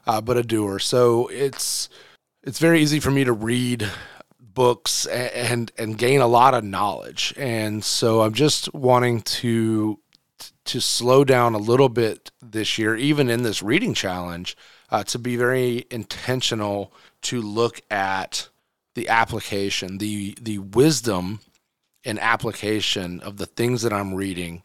uh, 0.06 0.20
but 0.20 0.36
a 0.36 0.42
doer. 0.42 0.78
So 0.78 1.28
it's 1.28 1.88
it's 2.42 2.58
very 2.58 2.80
easy 2.80 3.00
for 3.00 3.10
me 3.10 3.24
to 3.24 3.32
read 3.32 3.90
books 4.56 5.04
and 5.06 5.70
and 5.76 5.98
gain 5.98 6.22
a 6.22 6.26
lot 6.26 6.54
of 6.54 6.64
knowledge 6.64 7.34
and 7.36 7.84
so 7.84 8.22
i'm 8.22 8.32
just 8.32 8.72
wanting 8.72 9.20
to 9.20 10.00
to 10.64 10.80
slow 10.80 11.24
down 11.24 11.52
a 11.52 11.58
little 11.58 11.90
bit 11.90 12.30
this 12.40 12.78
year 12.78 12.96
even 12.96 13.28
in 13.28 13.42
this 13.42 13.62
reading 13.62 13.92
challenge 13.92 14.56
uh, 14.90 15.04
to 15.04 15.18
be 15.18 15.36
very 15.36 15.86
intentional 15.90 16.92
to 17.22 17.40
look 17.40 17.80
at 17.90 18.48
the 18.94 19.08
application 19.08 19.98
the 19.98 20.36
the 20.40 20.58
wisdom 20.58 21.40
and 22.04 22.18
application 22.20 23.20
of 23.20 23.36
the 23.36 23.46
things 23.46 23.82
that 23.82 23.92
i'm 23.92 24.14
reading 24.14 24.62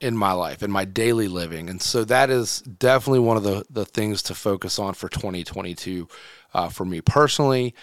in 0.00 0.16
my 0.16 0.32
life 0.32 0.62
in 0.62 0.70
my 0.70 0.84
daily 0.84 1.28
living 1.28 1.70
and 1.70 1.80
so 1.80 2.04
that 2.04 2.28
is 2.28 2.60
definitely 2.62 3.20
one 3.20 3.36
of 3.36 3.44
the 3.44 3.64
the 3.70 3.84
things 3.84 4.22
to 4.22 4.34
focus 4.34 4.78
on 4.78 4.94
for 4.94 5.08
2022 5.08 6.08
uh, 6.54 6.68
for 6.68 6.84
me 6.84 7.00
personally 7.00 7.74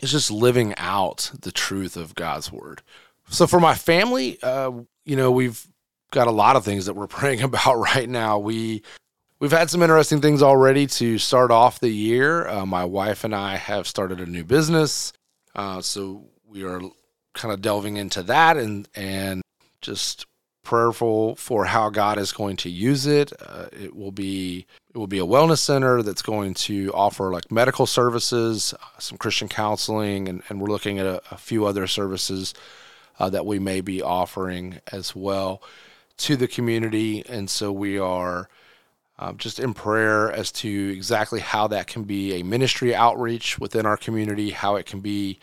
is 0.00 0.12
just 0.12 0.30
living 0.30 0.74
out 0.76 1.30
the 1.40 1.52
truth 1.52 1.96
of 1.96 2.14
God's 2.14 2.52
word. 2.52 2.82
So 3.30 3.46
for 3.46 3.60
my 3.60 3.74
family, 3.74 4.38
uh, 4.42 4.72
you 5.04 5.16
know, 5.16 5.30
we've 5.30 5.66
got 6.10 6.26
a 6.26 6.32
lot 6.32 6.56
of 6.56 6.64
things 6.64 6.86
that 6.86 6.94
we're 6.94 7.06
praying 7.08 7.42
about 7.42 7.78
right 7.78 8.08
now. 8.08 8.38
We 8.38 8.82
we've 9.40 9.52
had 9.52 9.70
some 9.70 9.82
interesting 9.82 10.20
things 10.20 10.42
already 10.42 10.86
to 10.86 11.18
start 11.18 11.50
off 11.50 11.80
the 11.80 11.90
year. 11.90 12.46
Uh, 12.48 12.66
my 12.66 12.84
wife 12.84 13.24
and 13.24 13.34
I 13.34 13.56
have 13.56 13.86
started 13.86 14.20
a 14.20 14.26
new 14.26 14.44
business, 14.44 15.12
uh, 15.54 15.80
so 15.80 16.24
we 16.46 16.64
are 16.64 16.80
kind 17.34 17.52
of 17.54 17.62
delving 17.62 17.96
into 17.96 18.22
that 18.24 18.56
and 18.56 18.88
and 18.94 19.42
just 19.80 20.26
prayerful 20.64 21.34
for 21.36 21.64
how 21.64 21.88
God 21.88 22.18
is 22.18 22.32
going 22.32 22.56
to 22.58 22.68
use 22.68 23.06
it. 23.06 23.32
Uh, 23.40 23.66
it 23.72 23.96
will 23.96 24.12
be 24.12 24.66
it 24.94 24.98
will 24.98 25.06
be 25.06 25.18
a 25.18 25.26
wellness 25.26 25.58
center 25.58 26.02
that's 26.02 26.22
going 26.22 26.54
to 26.54 26.92
offer 26.92 27.30
like 27.32 27.50
medical 27.50 27.86
services, 27.86 28.74
uh, 28.74 28.98
some 28.98 29.18
Christian 29.18 29.48
counseling, 29.48 30.28
and, 30.28 30.42
and 30.48 30.60
we're 30.60 30.68
looking 30.68 30.98
at 30.98 31.06
a, 31.06 31.22
a 31.30 31.38
few 31.38 31.64
other 31.64 31.86
services 31.86 32.54
uh, 33.18 33.30
that 33.30 33.46
we 33.46 33.58
may 33.58 33.80
be 33.80 34.02
offering 34.02 34.80
as 34.92 35.14
well 35.14 35.62
to 36.16 36.36
the 36.36 36.48
community. 36.48 37.24
And 37.28 37.48
so 37.48 37.70
we 37.72 37.98
are 37.98 38.48
um, 39.18 39.36
just 39.36 39.58
in 39.58 39.74
prayer 39.74 40.30
as 40.30 40.52
to 40.52 40.92
exactly 40.92 41.40
how 41.40 41.66
that 41.68 41.86
can 41.86 42.04
be 42.04 42.40
a 42.40 42.44
ministry 42.44 42.94
outreach 42.94 43.58
within 43.58 43.84
our 43.84 43.96
community, 43.96 44.50
how 44.50 44.76
it 44.76 44.86
can 44.86 45.00
be 45.00 45.38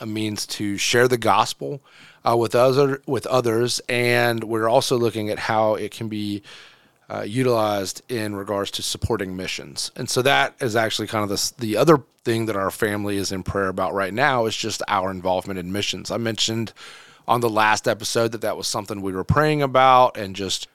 a 0.00 0.06
means 0.06 0.46
to 0.46 0.76
share 0.76 1.08
the 1.08 1.18
gospel 1.18 1.80
uh, 2.24 2.36
with 2.36 2.54
other 2.54 3.02
with 3.06 3.26
others, 3.26 3.80
and 3.88 4.44
we're 4.44 4.68
also 4.68 4.96
looking 4.96 5.30
at 5.30 5.38
how 5.38 5.74
it 5.74 5.90
can 5.90 6.08
be 6.08 6.42
uh, 7.08 7.22
utilized 7.22 8.02
in 8.10 8.34
regards 8.34 8.70
to 8.72 8.82
supporting 8.82 9.36
missions. 9.36 9.90
And 9.96 10.10
so 10.10 10.22
that 10.22 10.54
is 10.60 10.76
actually 10.76 11.08
kind 11.08 11.22
of 11.22 11.30
the 11.30 11.52
the 11.58 11.76
other 11.76 12.02
thing 12.24 12.46
that 12.46 12.56
our 12.56 12.70
family 12.70 13.16
is 13.16 13.32
in 13.32 13.42
prayer 13.42 13.68
about 13.68 13.94
right 13.94 14.12
now 14.12 14.46
is 14.46 14.56
just 14.56 14.82
our 14.88 15.10
involvement 15.10 15.58
in 15.58 15.72
missions. 15.72 16.10
I 16.10 16.16
mentioned 16.16 16.72
on 17.28 17.40
the 17.40 17.50
last 17.50 17.88
episode 17.88 18.32
that 18.32 18.40
that 18.40 18.56
was 18.56 18.66
something 18.66 19.00
we 19.00 19.12
were 19.12 19.24
praying 19.24 19.62
about 19.62 20.16
and 20.16 20.36
just 20.36 20.68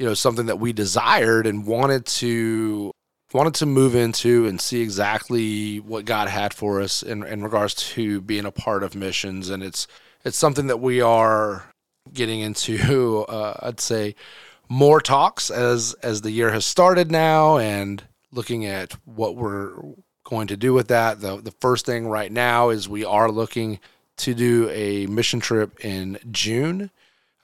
you 0.00 0.06
know 0.06 0.14
something 0.14 0.46
that 0.46 0.58
we 0.58 0.72
desired 0.72 1.46
and 1.46 1.66
wanted 1.66 2.06
to 2.06 2.90
wanted 3.34 3.52
to 3.54 3.66
move 3.66 3.94
into 3.94 4.46
and 4.46 4.58
see 4.58 4.80
exactly 4.80 5.78
what 5.78 6.06
God 6.06 6.28
had 6.28 6.54
for 6.54 6.80
us 6.80 7.02
in, 7.02 7.22
in 7.22 7.42
regards 7.42 7.74
to 7.74 8.22
being 8.22 8.46
a 8.46 8.50
part 8.50 8.82
of 8.82 8.94
missions. 8.94 9.50
And 9.50 9.62
it's 9.62 9.86
it's 10.24 10.38
something 10.38 10.68
that 10.68 10.80
we 10.80 11.02
are 11.02 11.70
getting 12.12 12.40
into. 12.40 13.26
Uh, 13.28 13.54
I'd 13.62 13.78
say 13.78 14.14
more 14.70 15.02
talks 15.02 15.50
as 15.50 15.94
as 16.02 16.22
the 16.22 16.30
year 16.30 16.50
has 16.50 16.64
started 16.64 17.10
now, 17.10 17.58
and 17.58 18.02
looking 18.32 18.64
at 18.64 18.94
what 19.04 19.36
we're 19.36 19.74
going 20.24 20.46
to 20.46 20.56
do 20.56 20.72
with 20.72 20.88
that. 20.88 21.20
The 21.20 21.36
the 21.36 21.54
first 21.60 21.84
thing 21.84 22.06
right 22.06 22.32
now 22.32 22.70
is 22.70 22.88
we 22.88 23.04
are 23.04 23.30
looking 23.30 23.80
to 24.16 24.32
do 24.32 24.70
a 24.70 25.06
mission 25.06 25.40
trip 25.40 25.84
in 25.84 26.18
June, 26.30 26.90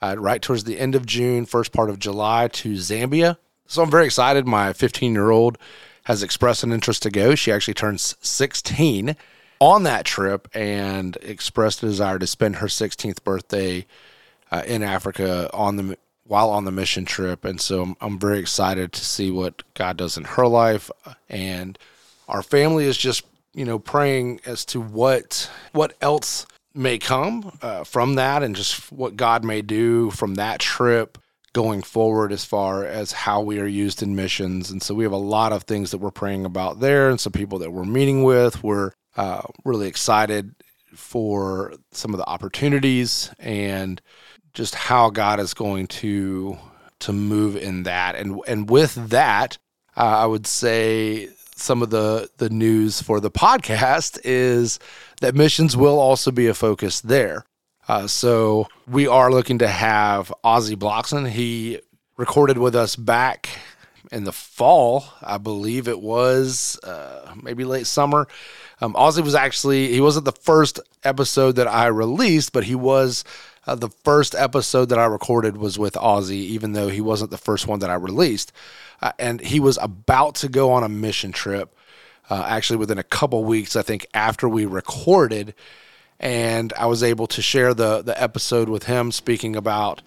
uh, 0.01 0.15
right 0.17 0.41
towards 0.41 0.63
the 0.63 0.79
end 0.79 0.95
of 0.95 1.05
June, 1.05 1.45
first 1.45 1.71
part 1.71 1.89
of 1.89 1.99
July 1.99 2.47
to 2.49 2.73
Zambia. 2.73 3.37
So 3.65 3.83
I'm 3.83 3.91
very 3.91 4.05
excited. 4.05 4.47
My 4.47 4.73
15 4.73 5.13
year 5.13 5.29
old 5.29 5.57
has 6.03 6.23
expressed 6.23 6.63
an 6.63 6.71
interest 6.71 7.03
to 7.03 7.09
go. 7.09 7.35
She 7.35 7.51
actually 7.51 7.73
turns 7.73 8.15
16 8.21 9.15
on 9.59 9.83
that 9.83 10.05
trip 10.05 10.47
and 10.53 11.17
expressed 11.21 11.83
a 11.83 11.87
desire 11.87 12.19
to 12.19 12.27
spend 12.27 12.57
her 12.57 12.67
16th 12.67 13.23
birthday 13.23 13.85
uh, 14.51 14.63
in 14.65 14.83
Africa 14.83 15.49
on 15.53 15.75
the 15.75 15.97
while 16.23 16.49
on 16.49 16.65
the 16.65 16.71
mission 16.71 17.05
trip. 17.05 17.43
And 17.45 17.59
so 17.59 17.81
I'm, 17.81 17.97
I'm 18.01 18.19
very 18.19 18.39
excited 18.39 18.91
to 18.93 19.03
see 19.03 19.31
what 19.31 19.63
God 19.73 19.97
does 19.97 20.17
in 20.17 20.23
her 20.25 20.47
life. 20.47 20.91
And 21.29 21.77
our 22.27 22.43
family 22.43 22.85
is 22.85 22.97
just, 22.97 23.25
you 23.53 23.65
know, 23.65 23.79
praying 23.79 24.41
as 24.45 24.65
to 24.65 24.81
what 24.81 25.49
what 25.71 25.95
else 26.01 26.45
may 26.77 26.97
come 26.97 27.57
uh, 27.61 27.83
from 27.83 28.15
that 28.15 28.43
and 28.43 28.55
just 28.55 28.91
what 28.91 29.15
God 29.15 29.43
may 29.43 29.61
do 29.61 30.11
from 30.11 30.35
that 30.35 30.59
trip 30.59 31.17
going 31.53 31.81
forward 31.81 32.31
as 32.31 32.45
far 32.45 32.85
as 32.85 33.11
how 33.11 33.41
we 33.41 33.59
are 33.59 33.67
used 33.67 34.03
in 34.03 34.15
missions. 34.15 34.69
And 34.69 34.81
so 34.81 34.93
we 34.93 35.03
have 35.03 35.13
a 35.13 35.17
lot 35.17 35.51
of 35.51 35.63
things 35.63 35.91
that 35.91 35.97
we're 35.97 36.11
praying 36.11 36.45
about 36.45 36.79
there 36.79 37.09
and 37.09 37.19
some 37.19 37.33
people 37.33 37.59
that 37.59 37.71
we're 37.71 37.83
meeting 37.83 38.23
with. 38.23 38.63
We're 38.63 38.91
uh, 39.15 39.41
really 39.65 39.87
excited 39.87 40.53
for 40.93 41.73
some 41.91 42.13
of 42.13 42.19
the 42.19 42.27
opportunities 42.29 43.31
and 43.39 44.01
just 44.53 44.75
how 44.75 45.09
God 45.09 45.39
is 45.39 45.53
going 45.53 45.87
to 45.87 46.57
to 46.99 47.13
move 47.13 47.55
in 47.55 47.83
that. 47.83 48.15
And 48.15 48.39
and 48.47 48.69
with 48.69 48.95
that, 49.09 49.57
uh, 49.95 50.01
I 50.01 50.25
would 50.25 50.47
say 50.47 51.29
some 51.57 51.81
of 51.81 51.89
the 51.89 52.29
the 52.37 52.49
news 52.49 53.01
for 53.01 53.19
the 53.19 53.31
podcast 53.31 54.19
is 54.23 54.79
that 55.21 55.35
missions 55.35 55.75
will 55.75 55.99
also 55.99 56.31
be 56.31 56.47
a 56.47 56.53
focus 56.53 57.01
there. 57.01 57.45
Uh, 57.87 58.07
so 58.07 58.67
we 58.87 59.07
are 59.07 59.31
looking 59.31 59.59
to 59.59 59.67
have 59.67 60.33
Ozzy 60.43 60.75
Blockson. 60.75 61.29
He 61.29 61.79
recorded 62.17 62.57
with 62.57 62.75
us 62.75 62.95
back 62.95 63.49
in 64.11 64.23
the 64.23 64.31
fall, 64.31 65.05
I 65.21 65.37
believe 65.37 65.87
it 65.87 65.99
was, 65.99 66.79
uh, 66.83 67.33
maybe 67.41 67.65
late 67.65 67.87
summer. 67.87 68.27
Um, 68.81 68.93
Ozzy 68.93 69.23
was 69.23 69.35
actually 69.35 69.91
he 69.91 70.01
wasn't 70.01 70.25
the 70.25 70.31
first 70.31 70.79
episode 71.03 71.53
that 71.53 71.67
I 71.67 71.87
released, 71.87 72.53
but 72.53 72.65
he 72.65 72.75
was 72.75 73.23
uh, 73.65 73.75
the 73.75 73.89
first 73.89 74.33
episode 74.35 74.89
that 74.89 74.99
I 74.99 75.05
recorded 75.05 75.57
was 75.57 75.77
with 75.77 75.93
Ozzy, 75.95 76.31
even 76.31 76.73
though 76.73 76.87
he 76.87 77.01
wasn't 77.01 77.31
the 77.31 77.37
first 77.37 77.67
one 77.67 77.79
that 77.79 77.89
I 77.89 77.95
released. 77.95 78.51
Uh, 79.01 79.11
and 79.19 79.41
he 79.41 79.59
was 79.59 79.77
about 79.81 80.35
to 80.35 80.47
go 80.47 80.71
on 80.71 80.83
a 80.83 80.89
mission 80.89 81.31
trip 81.31 81.75
uh, 82.29 82.45
actually 82.47 82.77
within 82.77 82.97
a 82.97 83.03
couple 83.03 83.43
weeks, 83.43 83.75
I 83.75 83.81
think, 83.81 84.05
after 84.13 84.47
we 84.47 84.65
recorded. 84.65 85.53
And 86.19 86.73
I 86.73 86.87
was 86.87 87.03
able 87.03 87.27
to 87.27 87.41
share 87.41 87.73
the, 87.73 88.01
the 88.01 88.19
episode 88.21 88.69
with 88.69 88.83
him 88.83 89.11
speaking 89.11 89.55
about 89.55 90.01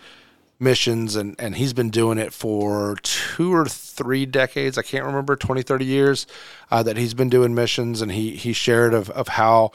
missions 0.60 1.16
and, 1.16 1.34
and 1.38 1.56
he's 1.56 1.72
been 1.72 1.90
doing 1.90 2.18
it 2.18 2.32
for 2.32 2.96
two 3.02 3.52
or 3.52 3.66
three 3.66 4.26
decades 4.26 4.76
i 4.76 4.82
can't 4.82 5.06
remember 5.06 5.34
20 5.34 5.62
30 5.62 5.84
years 5.84 6.26
uh, 6.70 6.82
that 6.82 6.96
he's 6.96 7.14
been 7.14 7.30
doing 7.30 7.54
missions 7.54 8.02
and 8.02 8.12
he 8.12 8.36
he 8.36 8.52
shared 8.52 8.92
of, 8.92 9.08
of 9.10 9.28
how 9.28 9.72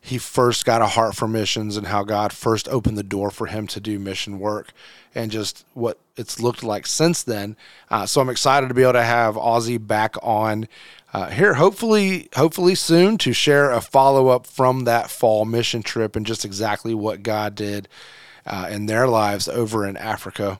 he 0.00 0.18
first 0.18 0.64
got 0.64 0.82
a 0.82 0.86
heart 0.86 1.14
for 1.14 1.28
missions 1.28 1.76
and 1.76 1.86
how 1.88 2.02
god 2.02 2.32
first 2.32 2.66
opened 2.68 2.96
the 2.96 3.02
door 3.02 3.30
for 3.30 3.46
him 3.46 3.66
to 3.66 3.78
do 3.78 3.98
mission 3.98 4.38
work 4.38 4.72
and 5.14 5.30
just 5.30 5.66
what 5.74 5.98
it's 6.16 6.40
looked 6.40 6.62
like 6.62 6.86
since 6.86 7.22
then. 7.22 7.56
Uh, 7.90 8.06
so 8.06 8.20
i'm 8.20 8.30
excited 8.30 8.68
to 8.68 8.74
be 8.74 8.82
able 8.82 8.94
to 8.94 9.02
have 9.02 9.34
Ozzy 9.34 9.84
back 9.84 10.16
on 10.22 10.66
uh, 11.12 11.28
here 11.28 11.54
hopefully 11.54 12.30
hopefully 12.34 12.74
soon 12.74 13.18
to 13.18 13.34
share 13.34 13.70
a 13.70 13.82
follow-up 13.82 14.46
from 14.46 14.84
that 14.84 15.10
fall 15.10 15.44
mission 15.44 15.82
trip 15.82 16.16
and 16.16 16.24
just 16.24 16.44
exactly 16.44 16.94
what 16.94 17.22
god 17.22 17.54
did 17.54 17.86
uh, 18.46 18.68
in 18.70 18.86
their 18.86 19.06
lives 19.08 19.48
over 19.48 19.86
in 19.86 19.96
africa. 19.96 20.58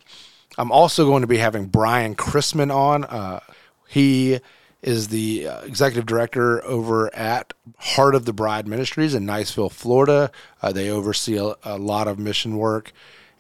I'm 0.59 0.71
also 0.71 1.07
going 1.07 1.23
to 1.23 1.27
be 1.27 1.39
having 1.39 1.67
brian 1.67 2.15
chrisman 2.15 2.75
on. 2.75 3.05
Uh, 3.05 3.41
he 3.89 4.41
is 4.83 5.09
the 5.09 5.47
uh, 5.47 5.61
executive 5.61 6.07
director 6.07 6.65
over 6.65 7.15
at 7.15 7.53
heart 7.79 8.15
of 8.15 8.25
the 8.25 8.33
bride 8.33 8.67
ministries 8.67 9.15
in 9.15 9.27
niceville 9.27 9.71
florida. 9.71 10.31
Uh, 10.61 10.73
they 10.73 10.91
oversee 10.91 11.37
a, 11.37 11.55
a 11.63 11.79
lot 11.79 12.09
of 12.09 12.19
mission 12.19 12.57
work. 12.57 12.93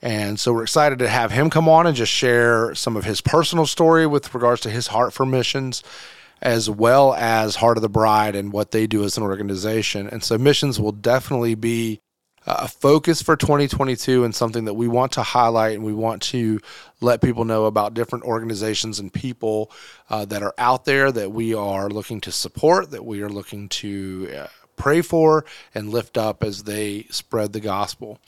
And 0.05 0.41
so 0.41 0.53
we're 0.53 0.65
excited 0.65 0.99
to 0.99 1.09
have 1.09 1.31
him 1.31 1.49
come 1.49 1.69
on 1.69 1.87
and 1.87 1.95
just 1.97 2.11
share 2.11 2.75
some 2.75 2.97
of 2.97 3.05
his 3.05 3.21
personal 3.21 3.67
story 3.67 4.05
with 4.05 4.35
regards 4.35 4.61
to 4.63 4.71
his 4.71 4.89
heart 4.89 5.13
for 5.13 5.25
missions 5.25 5.85
as 6.43 6.69
well 6.69 7.15
as 7.15 7.57
Heart 7.57 7.79
of 7.79 7.83
the 7.83 7.89
Bride 7.89 8.35
and 8.35 8.53
what 8.53 8.73
they 8.73 8.89
do 8.89 9.05
as 9.05 9.17
an 9.17 9.23
organization. 9.23 10.09
And 10.09 10.25
so 10.25 10.37
missions 10.37 10.79
will 10.81 10.93
definitely 10.93 11.55
be 11.55 12.01
a 12.47 12.69
focus 12.69 13.23
for 13.23 13.37
2022 13.37 14.25
and 14.25 14.35
something 14.35 14.65
that 14.65 14.75
we 14.75 14.89
want 14.89 15.13
to 15.13 15.23
highlight 15.23 15.75
and 15.75 15.85
we 15.85 15.93
want 15.93 16.23
to 16.23 16.61
let 17.01 17.21
people 17.21 17.45
know 17.45 17.67
about 17.67 17.95
different 17.95 18.25
organizations 18.25 18.99
and 18.99 19.13
people 19.13 19.71
uh, 20.11 20.25
that 20.25 20.43
are 20.43 20.55
out 20.59 20.85
there 20.85 21.13
that 21.13 21.31
we 21.31 21.55
are 21.55 21.89
looking 21.89 22.21
to 22.21 22.33
support, 22.33 22.91
that 22.91 23.05
we 23.05 23.23
are 23.23 23.29
looking 23.29 23.69
to 23.69 24.29
uh, 24.37 24.47
pray 24.77 25.03
for 25.03 25.45
and 25.75 25.91
lift 25.91 26.19
up 26.19 26.43
as 26.43 26.65
they 26.65 27.07
spread 27.11 27.53
the 27.53 27.61
gospel. 27.61 28.19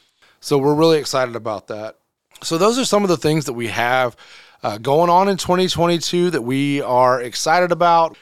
So 0.41 0.59
we're 0.59 0.75
really 0.75 0.99
excited 0.99 1.35
about 1.37 1.69
that. 1.69 1.97
So 2.43 2.59
those 2.59 2.79
are 2.79 2.85
some 2.85 3.03
of 3.03 3.09
the 3.09 3.17
things 3.17 3.47
that 3.47 3.55
we 3.55 3.69
have 3.69 4.17
uh, 4.63 4.79
going 4.79 5.11
on 5.11 5.29
in 5.29 5.37
2022 5.37 6.31
that 6.31 6.43
we 6.43 6.81
are 6.83 7.21
excited 7.21 7.73
about. 7.73 8.17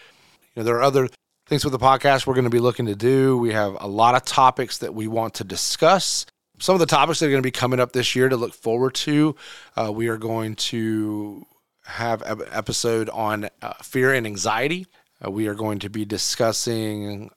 You 0.54 0.60
know, 0.60 0.64
there 0.64 0.76
are 0.76 0.82
other 0.82 1.08
things 1.46 1.64
with 1.64 1.72
the 1.72 1.78
podcast 1.78 2.26
we're 2.26 2.34
going 2.34 2.44
to 2.44 2.50
be 2.50 2.60
looking 2.60 2.86
to 2.86 2.94
do. 2.94 3.36
We 3.36 3.52
have 3.52 3.76
a 3.80 3.88
lot 3.88 4.14
of 4.14 4.24
topics 4.24 4.78
that 4.78 4.94
we 4.94 5.08
want 5.08 5.34
to 5.34 5.44
discuss. 5.44 6.26
Some 6.58 6.74
of 6.74 6.80
the 6.80 6.86
topics 6.86 7.18
that 7.18 7.26
are 7.26 7.30
going 7.30 7.42
to 7.42 7.46
be 7.46 7.50
coming 7.50 7.80
up 7.80 7.92
this 7.92 8.14
year 8.14 8.28
to 8.28 8.36
look 8.36 8.54
forward 8.54 8.94
to. 8.94 9.34
Uh, 9.76 9.90
we 9.92 10.08
are 10.08 10.18
going 10.18 10.54
to 10.56 11.44
have 11.84 12.22
an 12.22 12.42
episode 12.52 13.08
on 13.10 13.48
uh, 13.60 13.74
fear 13.82 14.14
and 14.14 14.26
anxiety. 14.26 14.86
Uh, 15.24 15.30
we 15.30 15.48
are 15.48 15.54
going 15.54 15.80
to 15.80 15.90
be 15.90 16.04
discussing 16.04 17.30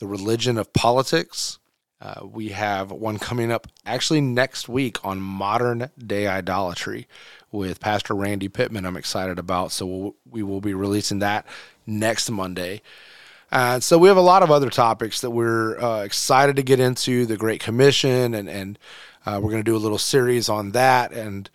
the 0.00 0.06
religion 0.06 0.58
of 0.58 0.72
politics. 0.72 1.58
Uh, 2.00 2.26
we 2.26 2.48
have 2.48 2.90
one 2.90 3.16
coming 3.16 3.52
up 3.52 3.68
actually 3.86 4.20
next 4.20 4.68
week 4.68 4.98
on 5.04 5.20
modern 5.20 5.88
day 6.04 6.26
idolatry 6.26 7.06
with 7.52 7.78
Pastor 7.78 8.14
Randy 8.14 8.48
Pittman. 8.48 8.84
I'm 8.84 8.96
excited 8.96 9.38
about. 9.38 9.70
So 9.70 9.86
we'll, 9.86 10.16
we 10.28 10.42
will 10.42 10.60
be 10.60 10.74
releasing 10.74 11.20
that 11.20 11.46
next 11.86 12.28
Monday. 12.28 12.82
And 13.52 13.84
so 13.84 13.98
we 13.98 14.08
have 14.08 14.16
a 14.16 14.22
lot 14.22 14.42
of 14.42 14.50
other 14.50 14.70
topics 14.70 15.20
that 15.20 15.30
we're 15.30 15.78
uh, 15.78 16.02
excited 16.04 16.56
to 16.56 16.62
get 16.62 16.80
into 16.80 17.26
the 17.26 17.36
Great 17.36 17.60
Commission, 17.60 18.34
and 18.34 18.48
and 18.48 18.78
uh, 19.26 19.38
we're 19.42 19.50
going 19.50 19.62
to 19.62 19.70
do 19.70 19.76
a 19.76 19.78
little 19.78 19.98
series 19.98 20.48
on 20.48 20.70
that, 20.72 21.12
and 21.12 21.50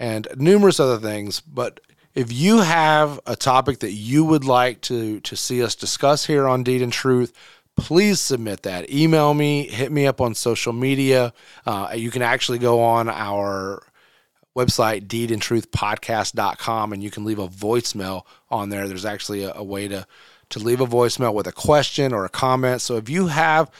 and 0.00 0.26
numerous 0.36 0.80
other 0.80 0.98
things. 0.98 1.40
But 1.40 1.78
if 2.14 2.32
you 2.32 2.58
have 2.58 3.20
a 3.26 3.36
topic 3.36 3.78
that 3.78 3.92
you 3.92 4.24
would 4.24 4.44
like 4.44 4.80
to 4.82 5.20
to 5.20 5.36
see 5.36 5.62
us 5.62 5.76
discuss 5.76 6.26
here 6.26 6.48
on 6.48 6.64
Deed 6.64 6.82
and 6.82 6.92
Truth, 6.92 7.32
please 7.76 8.18
submit 8.18 8.64
that. 8.64 8.90
Email 8.90 9.32
me, 9.32 9.68
hit 9.68 9.92
me 9.92 10.08
up 10.08 10.20
on 10.20 10.34
social 10.34 10.72
media. 10.72 11.32
Uh, 11.64 11.92
you 11.94 12.10
can 12.10 12.22
actually 12.22 12.58
go 12.58 12.82
on 12.82 13.08
our 13.08 13.84
website, 14.56 15.06
deedandtruthpodcast.com, 15.06 15.32
and 15.32 15.42
truthpodcast.com, 15.42 16.92
and 16.92 17.02
you 17.04 17.10
can 17.10 17.24
leave 17.24 17.38
a 17.38 17.48
voicemail 17.48 18.22
on 18.50 18.68
there. 18.68 18.88
There's 18.88 19.04
actually 19.04 19.44
a, 19.44 19.54
a 19.54 19.62
way 19.62 19.86
to, 19.86 20.06
to 20.50 20.58
leave 20.58 20.80
a 20.80 20.86
voicemail 20.86 21.34
with 21.34 21.46
a 21.46 21.52
question 21.52 22.12
or 22.12 22.24
a 22.24 22.28
comment. 22.28 22.82
So 22.82 22.96
if 22.96 23.08
you 23.08 23.28
have 23.28 23.70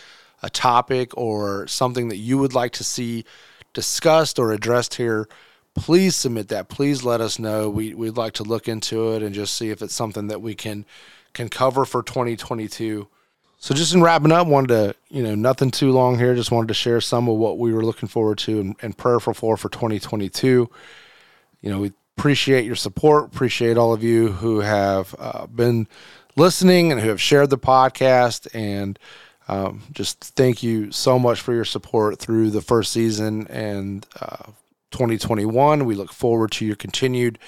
a 0.42 0.50
topic 0.50 1.16
or 1.16 1.66
something 1.66 2.08
that 2.08 2.16
you 2.16 2.38
would 2.38 2.54
like 2.54 2.72
to 2.72 2.84
see 2.84 3.24
discussed 3.72 4.38
or 4.38 4.52
addressed 4.52 4.94
here, 4.94 5.28
please 5.74 6.16
submit 6.16 6.48
that. 6.48 6.68
Please 6.68 7.04
let 7.04 7.20
us 7.20 7.38
know. 7.38 7.68
We, 7.68 7.94
we'd 7.94 8.16
like 8.16 8.34
to 8.34 8.42
look 8.42 8.68
into 8.68 9.12
it 9.12 9.22
and 9.22 9.34
just 9.34 9.56
see 9.56 9.70
if 9.70 9.82
it's 9.82 9.94
something 9.94 10.28
that 10.28 10.40
we 10.40 10.54
can 10.54 10.84
can 11.32 11.48
cover 11.48 11.84
for 11.84 12.02
2022. 12.02 13.06
So 13.58 13.74
just 13.74 13.94
in 13.94 14.02
wrapping 14.02 14.32
up, 14.32 14.48
wanted 14.48 14.68
to, 14.68 14.94
you 15.10 15.22
know, 15.22 15.36
nothing 15.36 15.70
too 15.70 15.92
long 15.92 16.18
here. 16.18 16.34
Just 16.34 16.50
wanted 16.50 16.68
to 16.68 16.74
share 16.74 17.00
some 17.00 17.28
of 17.28 17.36
what 17.36 17.58
we 17.58 17.72
were 17.72 17.84
looking 17.84 18.08
forward 18.08 18.38
to 18.38 18.58
and, 18.58 18.76
and 18.82 18.96
prayerful 18.96 19.34
for 19.34 19.56
for 19.56 19.68
2022. 19.68 20.68
You 21.60 21.70
know, 21.70 21.78
we 21.78 21.92
appreciate 22.16 22.64
your 22.64 22.74
support. 22.74 23.26
Appreciate 23.26 23.76
all 23.76 23.92
of 23.92 24.02
you 24.02 24.28
who 24.28 24.60
have 24.60 25.14
uh, 25.18 25.46
been 25.46 25.86
listening 26.40 26.90
and 26.90 27.00
who 27.00 27.10
have 27.10 27.20
shared 27.20 27.50
the 27.50 27.58
podcast. 27.58 28.48
And 28.54 28.98
um, 29.46 29.82
just 29.92 30.18
thank 30.20 30.62
you 30.62 30.90
so 30.90 31.18
much 31.18 31.40
for 31.40 31.52
your 31.52 31.66
support 31.66 32.18
through 32.18 32.50
the 32.50 32.62
first 32.62 32.92
season 32.92 33.46
and 33.48 34.06
uh, 34.20 34.46
2021. 34.90 35.84
We 35.84 35.94
look 35.94 36.12
forward 36.12 36.50
to 36.52 36.64
your 36.64 36.76
continued 36.76 37.38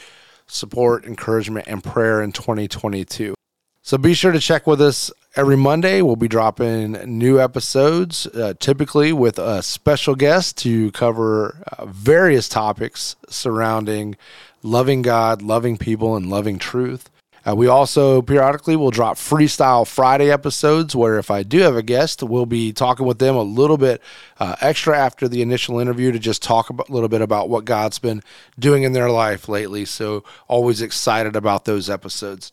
support, 0.46 1.06
encouragement, 1.06 1.66
and 1.66 1.82
prayer 1.82 2.22
in 2.22 2.32
2022. 2.32 3.34
So 3.80 3.98
be 3.98 4.14
sure 4.14 4.30
to 4.30 4.38
check 4.38 4.66
with 4.66 4.80
us 4.80 5.10
every 5.34 5.56
Monday. 5.56 6.02
We'll 6.02 6.14
be 6.14 6.28
dropping 6.28 6.92
new 7.18 7.40
episodes, 7.40 8.26
uh, 8.26 8.54
typically 8.60 9.12
with 9.12 9.38
a 9.38 9.62
special 9.62 10.14
guest 10.14 10.58
to 10.58 10.92
cover 10.92 11.64
uh, 11.66 11.86
various 11.86 12.48
topics 12.48 13.16
surrounding 13.28 14.16
loving 14.62 15.02
God, 15.02 15.42
loving 15.42 15.78
people, 15.78 16.14
and 16.14 16.28
loving 16.28 16.58
truth. 16.58 17.08
Uh, 17.46 17.56
we 17.56 17.66
also 17.66 18.22
periodically 18.22 18.76
will 18.76 18.90
drop 18.90 19.16
Freestyle 19.16 19.86
Friday 19.86 20.30
episodes 20.30 20.94
where 20.94 21.18
if 21.18 21.30
I 21.30 21.42
do 21.42 21.58
have 21.60 21.76
a 21.76 21.82
guest, 21.82 22.22
we'll 22.22 22.46
be 22.46 22.72
talking 22.72 23.06
with 23.06 23.18
them 23.18 23.34
a 23.34 23.42
little 23.42 23.76
bit 23.76 24.00
uh, 24.38 24.54
extra 24.60 24.96
after 24.96 25.26
the 25.26 25.42
initial 25.42 25.80
interview 25.80 26.12
to 26.12 26.18
just 26.18 26.42
talk 26.42 26.70
a 26.70 26.92
little 26.92 27.08
bit 27.08 27.20
about 27.20 27.48
what 27.48 27.64
God's 27.64 27.98
been 27.98 28.22
doing 28.58 28.84
in 28.84 28.92
their 28.92 29.10
life 29.10 29.48
lately. 29.48 29.84
So, 29.84 30.22
always 30.46 30.80
excited 30.80 31.34
about 31.34 31.64
those 31.64 31.90
episodes. 31.90 32.52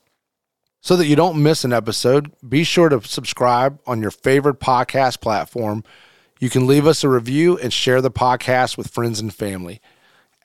So 0.82 0.96
that 0.96 1.08
you 1.08 1.16
don't 1.18 1.44
miss 1.44 1.66
an 1.66 1.74
episode, 1.74 2.32
be 2.48 2.64
sure 2.64 2.88
to 2.88 3.06
subscribe 3.06 3.80
on 3.86 4.02
your 4.02 4.12
favorite 4.12 4.62
podcast 4.62 5.20
platform. 5.20 5.84
You 6.40 6.50
can 6.50 6.68
leave 6.68 6.88
us 6.88 7.04
a 7.04 7.10
review 7.10 7.58
and 7.58 7.74
share 7.74 8.02
the 8.02 8.10
podcast 8.10 8.78
with 8.78 8.88
friends 8.88 9.20
and 9.20 9.34
family. 9.34 9.82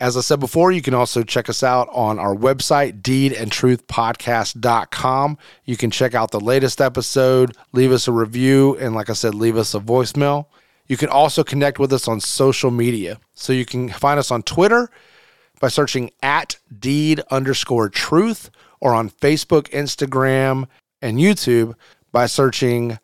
As 0.01 0.17
I 0.17 0.23
said 0.23 0.41
before, 0.41 0.73
you 0.73 0.83
can 0.83 0.95
also 0.95 1.23
check 1.23 1.49
us 1.49 1.63
out 1.63 1.89
on 1.93 2.19
our 2.19 2.35
website, 2.35 3.01
deedandtruthpodcast.com. 3.03 5.39
You 5.65 5.77
can 5.77 5.93
check 5.93 6.15
out 6.15 6.33
the 6.33 6.41
latest 6.41 6.81
episode, 6.81 7.57
leave 7.73 7.93
us 7.93 8.09
a 8.09 8.13
review, 8.13 8.77
and 8.79 8.93
like 8.95 9.09
I 9.09 9.13
said, 9.13 9.37
leave 9.37 9.57
us 9.57 9.73
a 9.75 9.81
voicemail. 9.81 10.47
You 10.87 10.97
can 10.97 11.09
also 11.09 11.45
connect 11.45 11.79
with 11.79 11.93
us 11.93 12.09
on 12.09 12.19
social 12.21 12.73
media. 12.73 13.21
So 13.35 13.53
you 13.53 13.65
can 13.65 13.89
find 13.89 14.19
us 14.19 14.31
on 14.31 14.43
Twitter 14.43 14.91
by 15.61 15.69
searching 15.69 16.11
at 16.23 16.57
deed 16.77 17.21
underscore 17.31 17.89
truth 17.89 18.51
or 18.81 18.95
on 18.95 19.11
Facebook, 19.11 19.69
Instagram, 19.71 20.67
and 21.01 21.19
YouTube 21.19 21.75
by 22.13 22.27
searching 22.27 22.99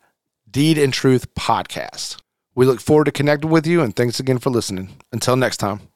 Deed 0.49 0.77
and 0.77 0.93
Truth 0.93 1.33
Podcast. 1.35 2.17
We 2.53 2.65
look 2.65 2.81
forward 2.81 3.05
to 3.05 3.11
connecting 3.11 3.49
with 3.49 3.65
you 3.65 3.81
and 3.81 3.95
thanks 3.95 4.19
again 4.19 4.39
for 4.39 4.49
listening. 4.49 4.97
Until 5.11 5.35
next 5.35 5.57
time. 5.57 5.90